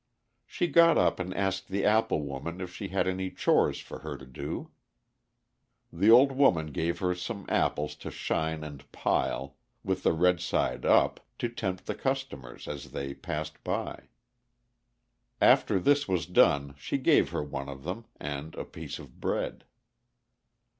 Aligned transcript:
She 0.47 0.65
got 0.65 0.97
up 0.97 1.19
and 1.19 1.31
asked 1.31 1.67
the 1.67 1.85
apple 1.85 2.23
woman 2.23 2.59
if 2.59 2.73
she 2.73 2.87
had 2.87 3.07
any 3.07 3.29
chores 3.29 3.79
for 3.79 3.99
her 3.99 4.17
to 4.17 4.25
do. 4.25 4.71
The 5.93 6.09
old 6.09 6.31
woman 6.31 6.71
gave 6.71 6.97
her 6.97 7.13
some 7.13 7.45
apples 7.47 7.93
to 7.97 8.09
shine 8.09 8.63
and 8.63 8.91
pile, 8.91 9.57
with 9.83 10.01
the 10.01 10.13
red 10.13 10.39
side 10.39 10.85
up, 10.87 11.19
to 11.37 11.49
tempt 11.49 11.85
the 11.85 11.93
customers 11.93 12.67
as 12.67 12.93
they 12.93 13.13
passed 13.13 13.63
by. 13.63 14.05
After 15.39 15.77
this 15.79 16.07
was 16.07 16.25
done, 16.25 16.73
she 16.79 16.97
gave 16.97 17.29
her 17.29 17.43
one 17.43 17.69
of 17.69 17.83
them, 17.83 18.05
and 18.19 18.55
a 18.55 18.65
piece 18.65 18.97
of 18.97 19.19
bread. 19.21 19.65